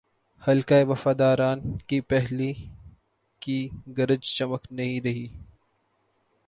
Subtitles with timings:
[0.41, 2.51] حلقۂ وفاداران کی پہلے
[3.41, 3.57] کی
[3.97, 5.27] گرج چمک نہیںرہی۔